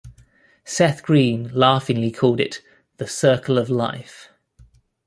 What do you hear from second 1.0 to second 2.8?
Green laughingly called it